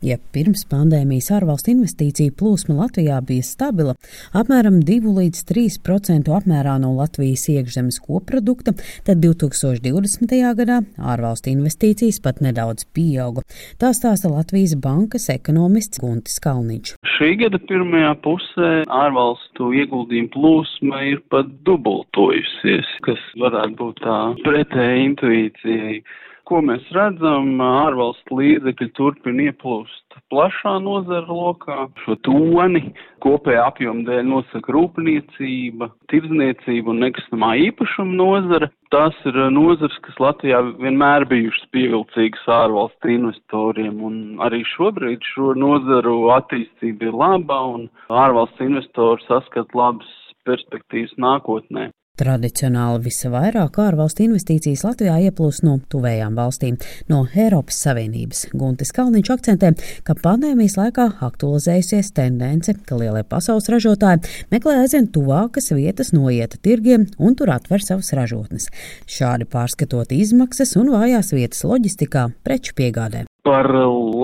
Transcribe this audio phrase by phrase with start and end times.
[0.00, 3.92] Ja pirms pandēmijas ārvalstu investīciju plūsma Latvijā bija stabila,
[4.32, 8.72] apmēram 2 līdz 3% apmērā no Latvijas iekšzemes koprodukta,
[9.04, 10.32] tad 2020.
[10.56, 13.44] gadā ārvalstu investīcijas pat nedaudz pieauga.
[13.76, 16.94] Tā stāsta Latvijas bankas ekonomists Guntis Kalniņš.
[17.18, 18.72] Šī gada pirmajā pusē
[19.02, 26.00] ārvalstu ieguldījumu plūsma ir pat dubultojusies, kas varētu būt tā pretēja intuīcijai
[26.50, 31.84] ko mēs redzam, ārvalstu līdzekļi turpina ieplūst plašā nozara lokā.
[32.02, 32.82] Šo toni
[33.22, 38.70] kopējā apjoma dēļ nosaka rūpniecība, tirdzniecība un nekustamā īpašuma nozara.
[38.90, 46.16] Tās ir nozars, kas Latvijā vienmēr bijušas pievilcīgas ārvalstu investoriem, un arī šobrīd šo nozaru
[46.34, 50.10] attīstība ir laba, un ārvalstu investori saskat labas
[50.48, 51.90] perspektīvas nākotnē.
[52.20, 56.76] Tradicionāli visvairāk ārvalstu investīcijas Latvijā ieplūst no tuvējām valstīm,
[57.08, 58.42] no Eiropas Savienības.
[58.60, 59.70] Guntis Kalniņš akcentē,
[60.04, 67.08] ka pandēmijas laikā aktualizējusies tendence, ka lielie pasaules ražotāji meklē aizvien tuvākas vietas noieta tirgiem
[67.16, 68.68] un tur atver savas ražotnes.
[69.08, 73.29] Šādi pārskatot izmaksas un vājās vietas loģistikā, preču piegādē.
[73.50, 73.66] Par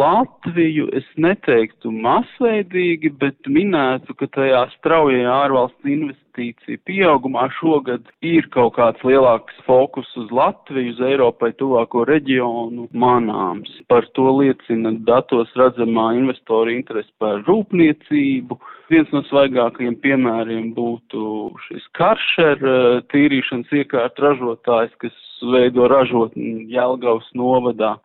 [0.00, 8.76] Latviju es neteiktu masveidīgi, bet minētu, ka tajā straujajā ārvalstu investīciju pieaugumā šogad ir kaut
[8.76, 13.74] kāds lielāks fokus uz Latviju, uz Eiropai tuvāko reģionu manāms.
[13.90, 18.62] Par to liecina datos redzamā investoru interesi par rūpniecību.
[18.94, 22.62] Viens no svaigākajiem piemēriem būtu šis karšer
[23.10, 27.96] tīrīšanas iekārt ražotājs, kas veido ražotni Jelgavas novadā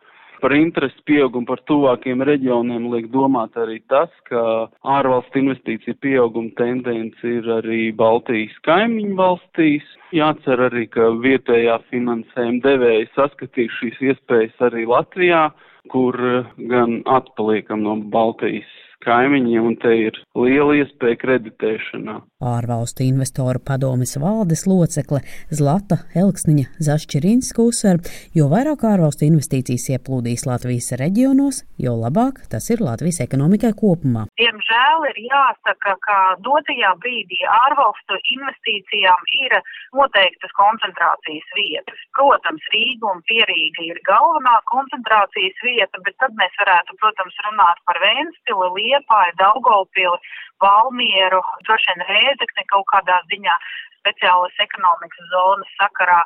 [0.42, 4.42] par interesi pieaugumu par tuvākiem reģioniem liek domāt arī tas, ka
[4.96, 9.86] ārvalstu investīcija pieauguma tendence ir arī Baltijas kaimiņu valstīs.
[10.12, 15.46] Jācer arī, ka vietējā finansējuma devēja saskatīs šīs iespējas arī Latvijā,
[15.92, 16.18] kur
[16.58, 18.68] gan atpaliekam no Baltijas
[19.06, 22.20] kaimiņiem, un te ir liela iespēja kreditēšanā.
[22.42, 25.22] Ārvalstu investoru padomes valdes locekle
[25.54, 28.00] Zlata Elksniņa Zašķirinska uzsver,
[28.36, 34.26] jo vairāk ārvalstu investīcijas ieplūdīs Latvijas reģionos, jo labāk tas ir Latvijas ekonomikai kopumā.
[34.40, 39.58] Diemžēl ir jāsaka, ka dotajā brīdī ārvalstu investīcijām ir
[39.96, 42.06] noteiktas koncentrācijas vietas.
[42.16, 48.00] Protams, Rīga un Pierīga ir galvenā koncentrācijas vieta, bet tad mēs varētu, protams, runāt par
[48.02, 50.18] Vēnspili, Liepāju, Daugavpili,
[50.62, 53.54] Valmieru, droši vien Rēzekni kaut kādā ziņā
[54.02, 56.20] speciālas ekonomikas zonas sakarā.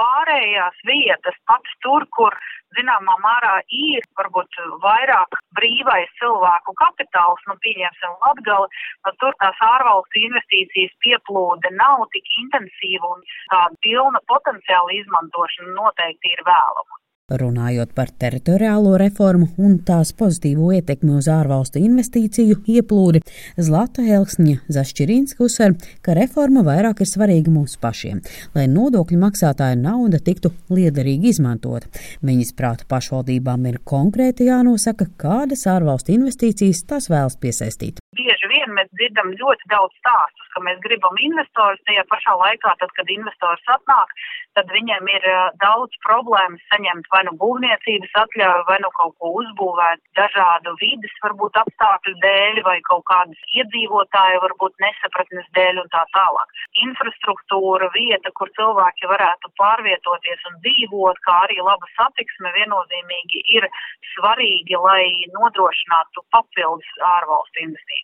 [0.00, 2.34] Pārējās vietas, pat tur, kur
[2.78, 10.24] zināmā mērā ir varbūt vairāk brīvais cilvēku kapitāls, nu pieņemsim Latgali, nu tur tās ārvalstu
[10.24, 17.01] investīcijas pieplūde nav tik intensīva un tā pilna potenciāla izmantošana noteikti ir vēlama.
[17.32, 23.22] Runājot par teritoriālo reformu un tās pozitīvo ietekmi uz ārvalstu investīciju ieplūdi,
[23.56, 28.20] Zlata Helksņa Zašķirīnska uzsver, ka reforma vairāk ir svarīga mums pašiem,
[28.56, 31.88] lai nodokļu maksātāja nauda tiktu liederīgi izmantota.
[32.20, 38.01] Viņas prāta pašvaldībām ir konkrēti jānosaka, kādas ārvalstu investīcijas tās vēlas piesaistīt.
[38.12, 42.90] Bieži vien mēs dzirdam ļoti daudz stāstus, ka mēs gribam investorus tajā pašā laikā, tad,
[42.98, 44.10] kad investors atnāk,
[44.58, 45.24] tad viņiem ir
[45.62, 51.56] daudz problēmas saņemt vai nu būvniecības atļauju, vai nu kaut ko uzbūvēt dažādu vidas varbūt
[51.62, 56.52] apstākļu dēļ, vai kaut kādas iedzīvotāju varbūt nesapratnes dēļ un tā tālāk.
[56.84, 63.70] Infrastruktūra, vieta, kur cilvēki varētu pārvietoties un dzīvot, kā arī laba satiksme viennozīmīgi ir
[64.12, 68.01] svarīgi, lai nodrošinātu papildus ārvalstu investīcijas.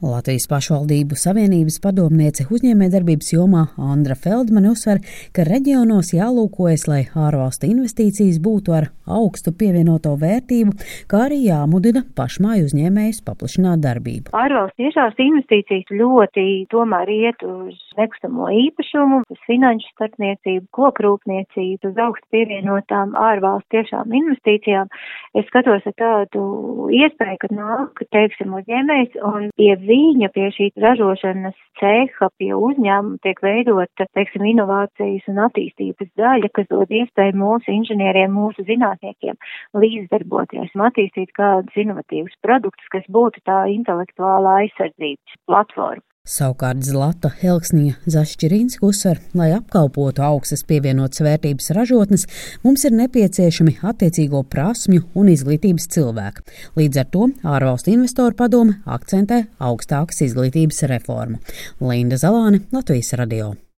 [0.00, 5.02] Latvijas pašvaldību savienības padomniece uzņēmējdarbības jomā Andra Feldmane uzsver,
[5.36, 10.72] ka reģionos jālūkojas, lai ārvalstu investīcijas būtu ar augstu pievienoto vērtību,
[11.10, 14.32] kā arī jāmudina pašmāju uzņēmējus paplašināt darbību.
[14.40, 22.38] Ārvalstu tiešās investīcijas ļoti tomēr iet uz nekustamo īpašumu, uz finanšu starpniecību, kokrūpniecību, uz augstu
[22.38, 24.88] pievienotām ārvalstu tiešām investīcijām.
[25.36, 31.56] Es skatos ar tādu iespēju, ka nāk, teiksim, uzņēmējs un pie viņa pie šī ražošanas
[31.80, 38.34] ceha, pie uzņēmuma tiek veidota, teiksim, inovācijas un attīstības daļa, kas dod iespēju mūsu inženieriem,
[38.36, 39.38] mūsu zinātniekiem
[39.82, 46.04] līdzdarboties un attīstīt kādus inovatīvus produktus, kas būtu tā intelektuālā aizsardzības platforma.
[46.30, 52.26] Savukārt Zlata Helksnija Zašķirīnska uzsver, lai apkalpotu augstas pievienotas vērtības ražotnes,
[52.62, 56.46] mums ir nepieciešami attiecīgo prasmju un izglītības cilvēki.
[56.78, 61.42] Līdz ar to ārvalstu investoru padome akcentē augstākas izglītības reformu.
[61.82, 63.56] Linda Zalāne, Latvijas radio.